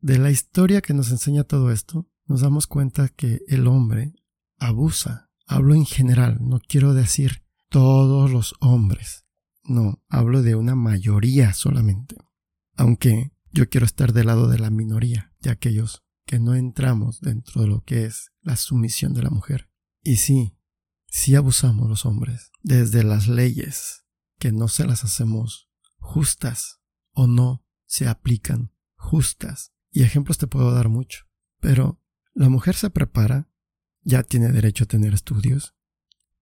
De 0.00 0.18
la 0.18 0.30
historia 0.30 0.80
que 0.80 0.94
nos 0.94 1.10
enseña 1.10 1.44
todo 1.44 1.70
esto, 1.72 2.08
nos 2.24 2.40
damos 2.40 2.66
cuenta 2.66 3.10
que 3.10 3.42
el 3.48 3.66
hombre 3.66 4.14
abusa. 4.58 5.30
Hablo 5.46 5.74
en 5.74 5.84
general, 5.84 6.38
no 6.40 6.58
quiero 6.58 6.94
decir 6.94 7.44
todos 7.68 8.30
los 8.30 8.54
hombres. 8.60 9.26
No, 9.62 10.02
hablo 10.08 10.40
de 10.40 10.54
una 10.54 10.74
mayoría 10.74 11.52
solamente. 11.52 12.16
Aunque 12.76 13.31
yo 13.52 13.68
quiero 13.68 13.86
estar 13.86 14.12
del 14.12 14.26
lado 14.26 14.48
de 14.48 14.58
la 14.58 14.70
minoría, 14.70 15.32
de 15.40 15.50
aquellos 15.50 16.02
que 16.24 16.38
no 16.38 16.54
entramos 16.54 17.20
dentro 17.20 17.62
de 17.62 17.68
lo 17.68 17.82
que 17.84 18.04
es 18.04 18.32
la 18.40 18.56
sumisión 18.56 19.12
de 19.12 19.22
la 19.22 19.30
mujer. 19.30 19.70
Y 20.02 20.16
sí, 20.16 20.56
sí 21.06 21.34
abusamos 21.34 21.88
los 21.88 22.06
hombres, 22.06 22.50
desde 22.62 23.04
las 23.04 23.28
leyes, 23.28 24.04
que 24.38 24.52
no 24.52 24.68
se 24.68 24.86
las 24.86 25.04
hacemos 25.04 25.70
justas 25.98 26.80
o 27.12 27.26
no 27.26 27.64
se 27.86 28.08
aplican 28.08 28.72
justas. 28.94 29.72
Y 29.90 30.02
ejemplos 30.02 30.38
te 30.38 30.46
puedo 30.46 30.72
dar 30.72 30.88
mucho. 30.88 31.26
Pero 31.60 32.00
la 32.34 32.48
mujer 32.48 32.74
se 32.74 32.90
prepara, 32.90 33.50
ya 34.00 34.22
tiene 34.22 34.48
derecho 34.48 34.84
a 34.84 34.88
tener 34.88 35.12
estudios, 35.12 35.74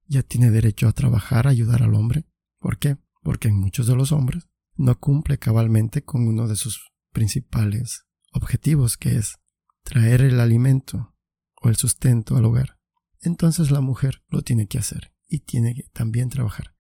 ya 0.07 0.23
tiene 0.23 0.51
derecho 0.51 0.89
a 0.89 0.93
trabajar, 0.93 1.47
a 1.47 1.51
ayudar 1.51 1.83
al 1.83 1.95
hombre. 1.95 2.27
¿Por 2.59 2.79
qué? 2.79 2.97
Porque 3.23 3.49
en 3.49 3.57
muchos 3.57 3.87
de 3.87 3.97
los 3.97 4.13
hombres 4.13 4.49
no 4.77 4.99
cumple 4.99 5.39
cabalmente 5.39 6.05
con 6.05 6.27
uno 6.27 6.49
de 6.49 6.57
sus 6.57 6.90
principales 7.13 8.07
objetivos, 8.33 8.97
que 8.97 9.17
es 9.17 9.37
traer 9.83 10.23
el 10.23 10.41
alimento 10.41 11.15
o 11.61 11.69
el 11.69 11.77
sustento 11.77 12.37
al 12.37 12.45
hogar. 12.45 12.79
Entonces 13.21 13.71
la 13.71 13.81
mujer 13.81 14.23
lo 14.29 14.43
tiene 14.43 14.67
que 14.67 14.79
hacer 14.79 15.13
y 15.29 15.41
tiene 15.41 15.75
que 15.75 15.85
también 15.93 16.31
trabajar. 16.31 16.75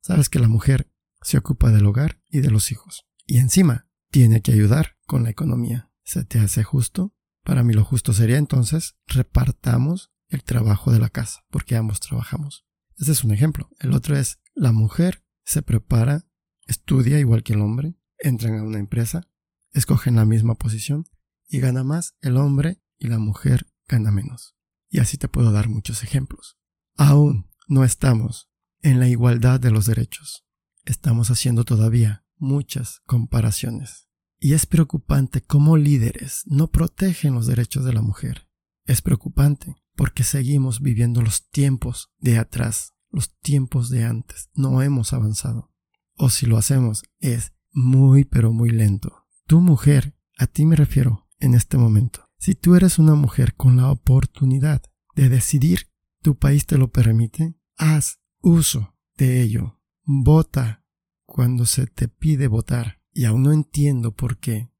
Sabes 0.00 0.28
que 0.28 0.38
la 0.38 0.48
mujer 0.48 0.90
se 1.22 1.38
ocupa 1.38 1.70
del 1.70 1.86
hogar 1.86 2.20
y 2.28 2.40
de 2.40 2.50
los 2.50 2.70
hijos. 2.70 3.06
Y 3.24 3.38
encima 3.38 3.88
tiene 4.10 4.42
que 4.42 4.52
ayudar 4.52 4.96
con 5.06 5.24
la 5.24 5.30
economía. 5.30 5.90
¿Se 6.04 6.24
te 6.24 6.38
hace 6.38 6.62
justo? 6.62 7.14
Para 7.42 7.62
mí 7.62 7.74
lo 7.74 7.84
justo 7.84 8.12
sería 8.12 8.38
entonces 8.38 8.96
repartamos 9.06 10.12
el 10.28 10.42
trabajo 10.42 10.92
de 10.92 10.98
la 10.98 11.08
casa, 11.08 11.44
porque 11.50 11.76
ambos 11.76 12.00
trabajamos. 12.00 12.66
Este 12.96 13.12
es 13.12 13.24
un 13.24 13.32
ejemplo. 13.32 13.70
El 13.78 13.92
otro 13.92 14.16
es 14.16 14.40
la 14.54 14.72
mujer 14.72 15.24
se 15.44 15.62
prepara, 15.62 16.26
estudia 16.66 17.20
igual 17.20 17.44
que 17.44 17.52
el 17.52 17.60
hombre, 17.60 17.94
entran 18.18 18.58
a 18.58 18.64
una 18.64 18.80
empresa, 18.80 19.28
escogen 19.76 20.16
la 20.16 20.24
misma 20.24 20.54
posición 20.54 21.06
y 21.48 21.60
gana 21.60 21.84
más 21.84 22.16
el 22.20 22.36
hombre 22.36 22.82
y 22.98 23.08
la 23.08 23.18
mujer 23.18 23.66
gana 23.86 24.10
menos. 24.10 24.56
Y 24.88 25.00
así 25.00 25.18
te 25.18 25.28
puedo 25.28 25.52
dar 25.52 25.68
muchos 25.68 26.02
ejemplos. 26.02 26.58
Aún 26.96 27.50
no 27.68 27.84
estamos 27.84 28.48
en 28.80 29.00
la 29.00 29.08
igualdad 29.08 29.60
de 29.60 29.70
los 29.70 29.86
derechos. 29.86 30.46
Estamos 30.84 31.30
haciendo 31.30 31.64
todavía 31.64 32.24
muchas 32.36 33.00
comparaciones. 33.06 34.08
Y 34.38 34.54
es 34.54 34.66
preocupante 34.66 35.42
cómo 35.42 35.76
líderes 35.76 36.42
no 36.46 36.70
protegen 36.70 37.34
los 37.34 37.46
derechos 37.46 37.84
de 37.84 37.92
la 37.92 38.02
mujer. 38.02 38.48
Es 38.84 39.02
preocupante 39.02 39.76
porque 39.94 40.24
seguimos 40.24 40.80
viviendo 40.80 41.22
los 41.22 41.48
tiempos 41.48 42.12
de 42.18 42.38
atrás, 42.38 42.94
los 43.10 43.36
tiempos 43.40 43.90
de 43.90 44.04
antes. 44.04 44.50
No 44.54 44.82
hemos 44.82 45.12
avanzado. 45.12 45.72
O 46.14 46.30
si 46.30 46.46
lo 46.46 46.56
hacemos, 46.56 47.02
es 47.18 47.52
muy 47.72 48.24
pero 48.24 48.52
muy 48.52 48.70
lento. 48.70 49.25
Tu 49.46 49.60
mujer, 49.60 50.16
a 50.38 50.48
ti 50.48 50.66
me 50.66 50.74
refiero 50.74 51.28
en 51.38 51.54
este 51.54 51.78
momento. 51.78 52.24
Si 52.36 52.56
tú 52.56 52.74
eres 52.74 52.98
una 52.98 53.14
mujer 53.14 53.54
con 53.54 53.76
la 53.76 53.92
oportunidad 53.92 54.82
de 55.14 55.28
decidir, 55.28 55.88
tu 56.20 56.36
país 56.36 56.66
te 56.66 56.76
lo 56.76 56.88
permite, 56.88 57.54
haz 57.76 58.18
uso 58.42 58.96
de 59.16 59.42
ello. 59.42 59.80
Vota 60.04 60.84
cuando 61.24 61.64
se 61.64 61.86
te 61.86 62.08
pide 62.08 62.48
votar. 62.48 63.00
Y 63.12 63.24
aún 63.24 63.44
no 63.44 63.52
entiendo 63.52 64.14
por 64.14 64.38
qué 64.38 64.70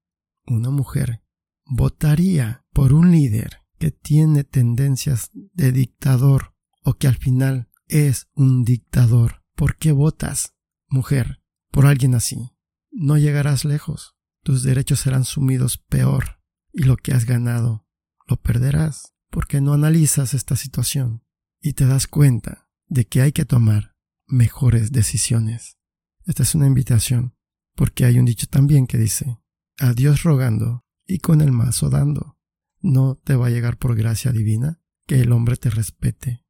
una 0.47 0.71
mujer 0.71 1.23
votaría 1.65 2.65
por 2.73 2.93
un 2.93 3.13
líder 3.13 3.63
que 3.79 3.93
tiene 3.93 4.45
tendencias 4.45 5.31
de 5.33 5.73
dictador 5.73 6.55
o 6.83 6.95
que 6.95 7.07
al 7.07 7.17
final 7.17 7.71
es 7.87 8.29
un 8.35 8.65
dictador. 8.65 9.45
¿Por 9.55 9.77
qué 9.77 9.93
votas, 9.93 10.55
mujer, 10.89 11.41
por 11.71 11.87
alguien 11.87 12.15
así? 12.15 12.51
No 12.91 13.17
llegarás 13.17 13.65
lejos. 13.65 14.16
Tus 14.47 14.63
derechos 14.63 15.01
serán 15.01 15.25
sumidos 15.25 15.77
peor 15.77 16.41
y 16.73 16.85
lo 16.85 16.97
que 16.97 17.13
has 17.13 17.25
ganado 17.25 17.85
lo 18.29 18.37
perderás 18.37 19.13
porque 19.29 19.61
no 19.61 19.73
analizas 19.73 20.35
esta 20.35 20.55
situación 20.55 21.25
y 21.61 21.73
te 21.73 21.85
das 21.85 22.07
cuenta 22.07 22.71
de 22.87 23.09
que 23.09 23.23
hay 23.23 23.33
que 23.33 23.45
tomar 23.45 23.97
mejores 24.29 24.93
decisiones. 24.93 25.79
Esta 26.27 26.45
es 26.45 26.55
una 26.55 26.69
invitación 26.69 27.35
porque 27.75 28.05
hay 28.05 28.21
un 28.21 28.25
dicho 28.25 28.47
también 28.47 28.87
que 28.87 28.99
dice, 28.99 29.41
a 29.81 29.95
Dios 29.95 30.23
rogando 30.23 30.85
y 31.09 31.19
con 31.19 31.41
el 31.41 31.51
mazo 31.51 31.91
dando. 31.91 32.39
No 32.81 33.17
te 33.17 33.35
va 33.35 33.49
a 33.49 33.51
llegar 33.51 33.79
por 33.79 33.97
gracia 33.97 34.31
divina 34.31 34.81
que 35.09 35.23
el 35.23 35.33
hombre 35.33 35.57
te 35.57 35.71
respete 35.71 36.47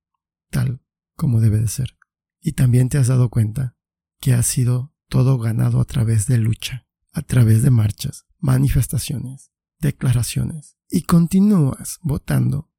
tal 0.51 0.83
como 1.15 1.41
debe 1.41 1.61
de 1.61 1.69
ser. 1.69 1.97
Y 2.43 2.53
también 2.53 2.91
te 2.91 2.99
has 2.99 3.07
dado 3.07 3.31
cuenta 3.31 3.79
que 4.21 4.35
ha 4.35 4.43
sido 4.43 4.95
todo 5.09 5.39
ganado 5.39 5.81
a 5.81 5.87
través 5.87 6.27
de 6.27 6.37
lucha, 6.37 6.86
a 7.17 7.23
través 7.23 7.63
de 7.63 7.71
marchas, 7.71 8.27
manifestaciones, 8.41 9.51
declaraciones. 9.81 10.77
Y 10.91 11.03
continúas 11.03 11.99
votando 12.03 12.71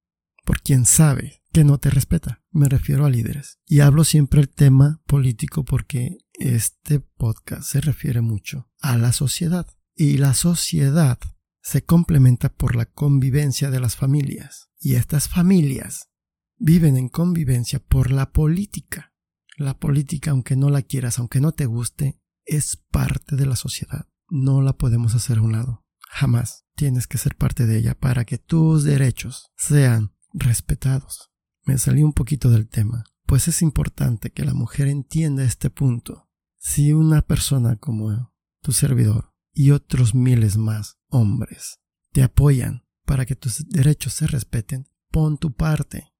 por 0.45 0.61
quien 0.61 0.85
sabe 0.85 1.43
que 1.51 1.63
no 1.63 1.79
te 1.79 1.89
respeta. 1.89 2.43
Me 2.51 2.69
refiero 2.69 3.05
a 3.05 3.09
líderes. 3.09 3.57
Y 3.65 3.79
hablo 3.79 4.03
siempre 4.03 4.39
el 4.39 4.49
tema 4.49 5.01
político 5.07 5.65
porque 5.65 6.19
este 6.33 6.99
podcast 6.99 7.63
se 7.63 7.81
refiere 7.81 8.21
mucho 8.21 8.69
a 8.79 8.95
la 8.95 9.11
sociedad. 9.11 9.65
Y 9.95 10.17
la 10.17 10.35
sociedad 10.35 11.17
se 11.63 11.83
complementa 11.83 12.49
por 12.49 12.75
la 12.75 12.85
convivencia 12.85 13.71
de 13.71 13.79
las 13.79 13.95
familias. 13.95 14.69
Y 14.79 14.95
estas 14.95 15.27
familias 15.27 16.09
viven 16.57 16.95
en 16.95 17.09
convivencia 17.09 17.79
por 17.79 18.11
la 18.11 18.31
política. 18.31 19.15
La 19.57 19.79
política, 19.79 20.29
aunque 20.29 20.55
no 20.55 20.69
la 20.69 20.83
quieras, 20.83 21.17
aunque 21.17 21.41
no 21.41 21.53
te 21.53 21.65
guste, 21.65 22.21
es 22.45 22.77
parte 22.91 23.35
de 23.35 23.47
la 23.47 23.55
sociedad. 23.55 24.07
No 24.29 24.61
la 24.61 24.73
podemos 24.73 25.15
hacer 25.15 25.37
a 25.37 25.41
un 25.41 25.53
lado. 25.53 25.85
Jamás 26.09 26.65
tienes 26.75 27.07
que 27.07 27.17
ser 27.17 27.35
parte 27.35 27.65
de 27.65 27.77
ella 27.77 27.95
para 27.95 28.25
que 28.25 28.37
tus 28.37 28.83
derechos 28.83 29.51
sean 29.55 30.13
respetados. 30.33 31.31
Me 31.63 31.77
salí 31.77 32.03
un 32.03 32.13
poquito 32.13 32.49
del 32.49 32.69
tema, 32.69 33.03
pues 33.25 33.47
es 33.47 33.61
importante 33.61 34.31
que 34.31 34.45
la 34.45 34.53
mujer 34.53 34.87
entienda 34.87 35.43
este 35.43 35.69
punto. 35.69 36.29
Si 36.57 36.93
una 36.93 37.21
persona 37.21 37.75
como 37.75 38.33
tu 38.61 38.71
servidor 38.71 39.33
y 39.53 39.71
otros 39.71 40.15
miles 40.15 40.57
más 40.57 40.97
hombres 41.09 41.79
te 42.11 42.23
apoyan 42.23 42.85
para 43.05 43.25
que 43.25 43.35
tus 43.35 43.67
derechos 43.67 44.13
se 44.13 44.27
respeten, 44.27 44.89
pon 45.11 45.37
tu 45.37 45.53
parte. 45.53 46.13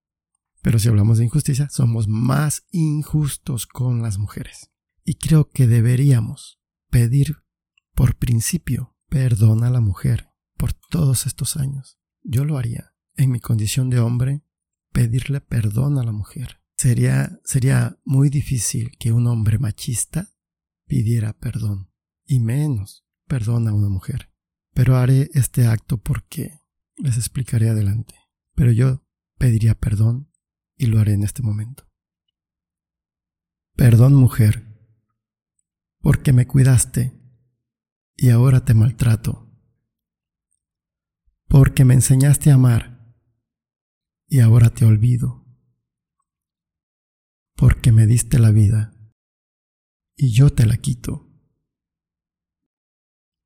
Pero 0.61 0.79
si 0.79 0.89
hablamos 0.89 1.17
de 1.17 1.25
injusticia, 1.25 1.69
somos 1.69 2.07
más 2.07 2.65
injustos 2.71 3.67
con 3.67 4.01
las 4.01 4.17
mujeres. 4.17 4.71
Y 5.03 5.15
creo 5.15 5.49
que 5.49 5.67
deberíamos 5.67 6.59
pedir 6.89 7.43
por 7.97 8.15
principio 8.15 8.95
perdón 9.09 9.63
a 9.63 9.71
la 9.71 9.81
mujer 9.81 10.29
por 10.55 10.71
todos 10.71 11.25
estos 11.25 11.57
años. 11.57 11.97
Yo 12.21 12.45
lo 12.45 12.59
haría. 12.59 12.93
En 13.15 13.31
mi 13.31 13.39
condición 13.39 13.89
de 13.89 13.99
hombre, 13.99 14.43
pedirle 14.93 15.41
perdón 15.41 15.97
a 15.97 16.03
la 16.03 16.11
mujer. 16.11 16.61
Sería, 16.75 17.39
sería 17.43 17.97
muy 18.05 18.29
difícil 18.29 18.91
que 18.99 19.11
un 19.11 19.25
hombre 19.25 19.57
machista 19.57 20.29
pidiera 20.85 21.33
perdón. 21.39 21.91
Y 22.23 22.39
menos 22.39 23.03
perdón 23.25 23.67
a 23.67 23.73
una 23.73 23.89
mujer. 23.89 24.31
Pero 24.75 24.97
haré 24.97 25.31
este 25.33 25.65
acto 25.65 25.97
porque 25.97 26.59
les 26.97 27.17
explicaré 27.17 27.69
adelante. 27.69 28.13
Pero 28.53 28.71
yo 28.71 29.07
pediría 29.39 29.73
perdón 29.73 30.31
y 30.75 30.85
lo 30.85 30.99
haré 30.99 31.13
en 31.13 31.23
este 31.23 31.41
momento. 31.41 31.89
Perdón 33.75 34.13
mujer, 34.13 34.67
porque 35.99 36.31
me 36.31 36.45
cuidaste 36.45 37.17
y 38.17 38.31
ahora 38.31 38.65
te 38.65 38.73
maltrato. 38.73 39.47
Porque 41.47 41.85
me 41.85 41.93
enseñaste 41.93 42.51
a 42.51 42.55
amar 42.55 43.15
y 44.27 44.39
ahora 44.39 44.71
te 44.71 44.83
olvido. 44.85 45.45
Porque 47.55 47.91
me 47.91 48.07
diste 48.07 48.39
la 48.39 48.51
vida 48.51 48.93
y 50.15 50.31
yo 50.31 50.49
te 50.49 50.65
la 50.65 50.77
quito. 50.77 51.31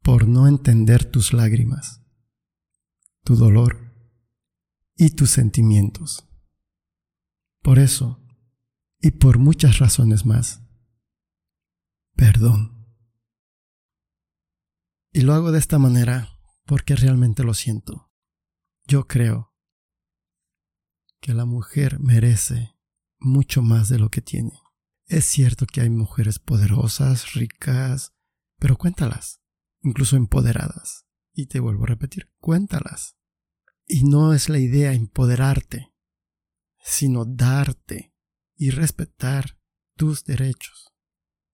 Por 0.01 0.27
no 0.27 0.47
entender 0.47 1.05
tus 1.05 1.33
lágrimas, 1.33 2.01
tu 3.23 3.35
dolor 3.35 3.93
y 4.95 5.11
tus 5.11 5.29
sentimientos. 5.29 6.27
Por 7.61 7.77
eso, 7.77 8.25
y 8.99 9.11
por 9.11 9.37
muchas 9.37 9.77
razones 9.77 10.25
más, 10.25 10.63
perdón. 12.15 12.80
Y 15.13 15.22
lo 15.22 15.34
hago 15.34 15.51
de 15.51 15.60
esta 15.60 15.77
manera 15.77 16.39
porque 16.65 16.96
realmente 16.96 17.44
lo 17.44 17.53
siento. 17.53 18.10
Yo 18.86 19.08
creo 19.08 19.53
que 21.20 21.34
la 21.34 21.46
mujer 21.46 22.00
merece 22.00 22.77
mucho 23.20 23.62
más 23.62 23.89
de 23.89 24.00
lo 24.00 24.10
que 24.10 24.22
tiene. 24.22 24.53
Es 25.06 25.25
cierto 25.25 25.65
que 25.65 25.82
hay 25.82 25.89
mujeres 25.89 26.39
poderosas, 26.39 27.34
ricas, 27.34 28.13
pero 28.58 28.77
cuéntalas, 28.77 29.41
incluso 29.82 30.15
empoderadas. 30.15 31.06
Y 31.34 31.47
te 31.47 31.60
vuelvo 31.60 31.84
a 31.84 31.88
repetir, 31.88 32.32
cuéntalas. 32.39 33.17
Y 33.86 34.06
no 34.06 34.34
es 34.34 34.47
la 34.47 34.60
idea 34.60 34.93
empoderarte, 34.93 35.93
sino 36.80 37.26
darte 37.26 38.13
y 38.56 38.69
respetar 38.69 39.60
tus 39.97 40.24
derechos. 40.24 40.93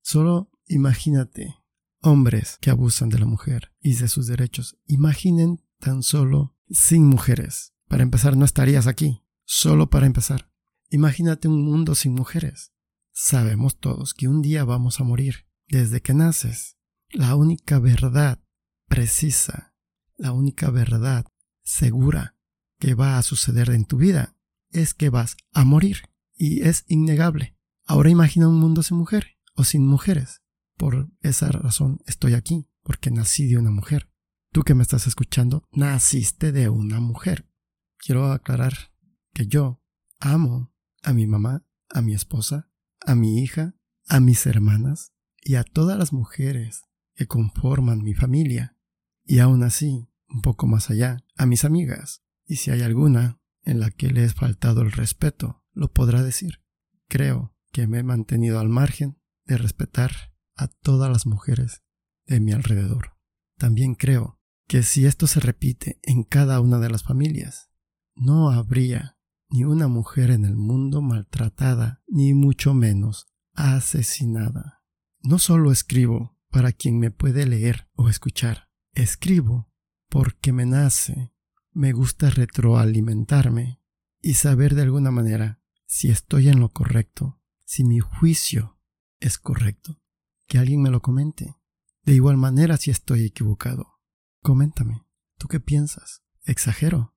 Solo 0.02 0.52
imagínate 0.68 1.56
hombres 2.02 2.58
que 2.62 2.70
abusan 2.70 3.10
de 3.10 3.20
la 3.20 3.26
mujer 3.26 3.74
y 3.82 3.96
de 3.96 4.08
sus 4.08 4.28
derechos. 4.28 4.78
Imaginen 4.88 5.64
tan 5.80 6.04
solo 6.04 6.56
sin 6.70 7.06
mujeres. 7.06 7.74
Para 7.88 8.04
empezar, 8.04 8.36
no 8.36 8.46
estarías 8.46 8.88
aquí. 8.88 9.24
Solo 9.46 9.90
para 9.90 10.06
empezar. 10.06 10.52
Imagínate 10.90 11.48
un 11.48 11.64
mundo 11.64 11.96
sin 11.96 12.14
mujeres. 12.14 12.74
Sabemos 13.12 13.80
todos 13.80 14.14
que 14.14 14.28
un 14.28 14.42
día 14.42 14.64
vamos 14.64 15.00
a 15.00 15.04
morir. 15.04 15.48
Desde 15.68 16.02
que 16.02 16.14
naces, 16.14 16.78
la 17.10 17.36
única 17.36 17.80
verdad 17.80 18.40
precisa, 18.88 19.74
la 20.16 20.32
única 20.32 20.70
verdad 20.70 21.26
segura 21.64 22.36
que 22.80 22.94
va 22.94 23.18
a 23.18 23.24
suceder 23.24 23.70
en 23.72 23.86
tu 23.86 23.98
vida 23.98 24.36
es 24.72 24.94
que 24.94 25.10
vas 25.10 25.36
a 25.54 25.64
morir. 25.66 26.04
Y 26.36 26.62
es 26.62 26.86
innegable. 26.88 27.58
Ahora 27.86 28.10
imagina 28.10 28.48
un 28.48 28.60
mundo 28.60 28.84
sin 28.84 28.98
mujer 28.98 29.38
o 29.56 29.64
sin 29.64 29.86
mujeres. 29.86 30.42
Por 30.78 31.10
esa 31.22 31.50
razón 31.52 32.00
estoy 32.06 32.36
aquí, 32.36 32.70
porque 32.84 33.12
nací 33.12 33.48
de 33.48 33.58
una 33.58 33.72
mujer. 33.72 34.10
Tú 34.52 34.64
que 34.64 34.76
me 34.76 34.84
estás 34.84 35.08
escuchando, 35.08 35.68
naciste 35.72 36.52
de 36.52 36.70
una 36.70 37.00
mujer. 37.00 37.50
Quiero 37.98 38.32
aclarar 38.32 38.94
que 39.34 39.48
yo 39.48 39.84
amo 40.20 40.74
a 41.04 41.14
mi 41.14 41.28
mamá, 41.28 41.66
a 41.90 42.02
mi 42.02 42.14
esposa, 42.14 42.70
a 43.06 43.16
mi 43.16 43.42
hija, 43.42 43.76
a 44.08 44.20
mis 44.20 44.46
hermanas 44.46 45.14
y 45.42 45.56
a 45.56 45.64
todas 45.64 45.98
las 45.98 46.14
mujeres 46.14 46.84
que 47.16 47.28
conforman 47.28 48.04
mi 48.04 48.14
familia. 48.14 48.78
Y 49.26 49.40
aún 49.40 49.64
así, 49.64 50.10
un 50.30 50.42
poco 50.42 50.68
más 50.68 50.90
allá, 50.90 51.24
a 51.36 51.46
mis 51.46 51.66
amigas. 51.66 52.24
Y 52.46 52.58
si 52.58 52.72
hay 52.72 52.82
alguna 52.82 53.40
en 53.64 53.80
la 53.80 53.92
que 53.92 54.10
le 54.10 54.24
he 54.24 54.30
faltado 54.30 54.82
el 54.82 54.92
respeto, 54.92 55.64
lo 55.74 55.92
podrá 55.92 56.24
decir. 56.24 56.62
Creo 57.10 57.56
que 57.72 57.88
me 57.88 58.00
he 58.00 58.04
mantenido 58.04 58.60
al 58.60 58.70
margen 58.70 59.20
de 59.46 59.58
respetar 59.58 60.37
a 60.58 60.68
todas 60.68 61.10
las 61.10 61.26
mujeres 61.26 61.84
de 62.26 62.40
mi 62.40 62.52
alrededor. 62.52 63.14
También 63.58 63.96
creo 63.96 64.40
que 64.68 64.84
si 64.84 65.06
esto 65.06 65.28
se 65.28 65.40
repite 65.40 66.00
en 66.04 66.24
cada 66.24 66.60
una 66.60 66.80
de 66.80 66.90
las 66.90 67.04
familias, 67.04 67.72
no 68.16 68.50
habría 68.50 69.18
ni 69.50 69.64
una 69.64 69.88
mujer 69.88 70.32
en 70.32 70.44
el 70.44 70.58
mundo 70.58 71.02
maltratada, 71.02 72.04
ni 72.08 72.34
mucho 72.34 72.74
menos 72.74 73.28
asesinada. 73.54 74.84
No 75.22 75.40
solo 75.40 75.72
escribo 75.72 76.38
para 76.50 76.74
quien 76.74 77.00
me 77.00 77.12
puede 77.12 77.46
leer 77.46 77.90
o 77.94 78.10
escuchar, 78.10 78.70
escribo 78.94 79.72
porque 80.10 80.52
me 80.52 80.66
nace, 80.66 81.34
me 81.72 81.94
gusta 81.94 82.30
retroalimentarme 82.30 83.82
y 84.22 84.34
saber 84.34 84.76
de 84.76 84.82
alguna 84.82 85.12
manera 85.12 85.62
si 85.86 86.10
estoy 86.10 86.50
en 86.50 86.60
lo 86.60 86.70
correcto, 86.70 87.42
si 87.64 87.84
mi 87.84 88.00
juicio 88.00 88.80
es 89.20 89.38
correcto 89.38 90.02
que 90.48 90.58
alguien 90.58 90.82
me 90.82 90.90
lo 90.90 91.02
comente. 91.02 91.56
De 92.04 92.14
igual 92.14 92.38
manera, 92.38 92.78
si 92.78 92.90
estoy 92.90 93.26
equivocado, 93.26 94.00
coméntame. 94.42 95.06
¿Tú 95.38 95.48
qué 95.48 95.60
piensas? 95.60 96.24
¿Exagero? 96.44 97.14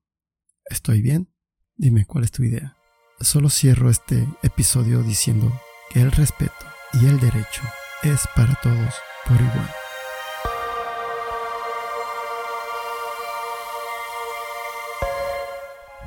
¿Estoy 0.65 1.01
bien? 1.01 1.33
Dime 1.75 2.05
cuál 2.05 2.25
es 2.25 2.31
tu 2.31 2.43
idea. 2.43 2.77
Solo 3.19 3.49
cierro 3.49 3.89
este 3.89 4.27
episodio 4.43 5.01
diciendo 5.01 5.51
que 5.89 6.01
el 6.01 6.11
respeto 6.11 6.65
y 6.93 7.05
el 7.05 7.19
derecho 7.19 7.61
es 8.03 8.27
para 8.35 8.55
todos 8.61 8.95
por 9.25 9.39
igual. 9.39 9.69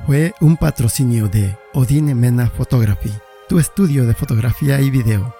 Fue 0.05 0.35
un 0.39 0.55
patrocinio 0.57 1.29
de 1.29 1.57
Odine 1.73 2.13
Mena 2.13 2.47
Photography, 2.47 3.11
tu 3.49 3.57
estudio 3.57 4.05
de 4.05 4.13
fotografía 4.13 4.79
y 4.79 4.91
video 4.91 5.34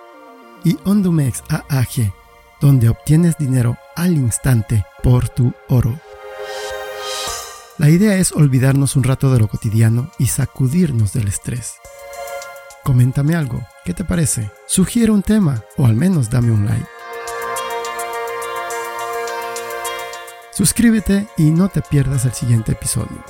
y 0.65 0.77
Ondumex 0.83 1.43
AAG, 1.47 2.13
donde 2.59 2.89
obtienes 2.89 3.37
dinero 3.37 3.77
al 3.95 4.13
instante 4.13 4.85
por 5.01 5.29
tu 5.29 5.53
oro. 5.69 5.97
La 7.77 7.89
idea 7.89 8.15
es 8.15 8.31
olvidarnos 8.33 8.95
un 8.95 9.03
rato 9.03 9.31
de 9.31 9.39
lo 9.39 9.47
cotidiano 9.47 10.09
y 10.17 10.27
sacudirnos 10.27 11.13
del 11.13 11.27
estrés. 11.27 11.75
Coméntame 12.83 13.35
algo, 13.35 13.61
¿qué 13.85 13.93
te 13.93 14.03
parece? 14.03 14.51
Sugiere 14.67 15.11
un 15.11 15.23
tema 15.23 15.63
o 15.77 15.85
al 15.85 15.95
menos 15.95 16.29
dame 16.29 16.51
un 16.51 16.65
like. 16.65 16.87
Suscríbete 20.51 21.27
y 21.37 21.51
no 21.51 21.67
te 21.67 21.81
pierdas 21.81 22.25
el 22.25 22.33
siguiente 22.33 22.71
episodio. 22.71 23.23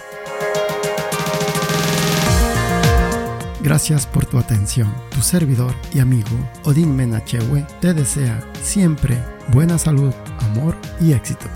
Gracias 3.65 4.05
por 4.05 4.27
tu 4.27 4.37
atención. 4.37 4.93
Tu 5.09 5.21
servidor 5.21 5.73
y 5.91 5.97
amigo 5.97 6.29
Odín 6.65 6.95
Menachewe 6.95 7.65
te 7.81 7.95
desea 7.95 8.39
siempre 8.61 9.17
buena 9.47 9.79
salud, 9.79 10.13
amor 10.37 10.77
y 11.01 11.13
éxito. 11.13 11.47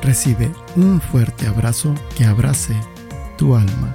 Recibe 0.00 0.52
un 0.76 1.00
fuerte 1.00 1.48
abrazo 1.48 1.96
que 2.16 2.26
abrace 2.26 2.76
tu 3.36 3.56
alma. 3.56 3.92